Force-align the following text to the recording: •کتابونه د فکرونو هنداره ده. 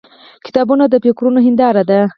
•کتابونه 0.45 0.83
د 0.89 0.95
فکرونو 1.03 1.39
هنداره 1.47 1.83
ده. 1.89 1.99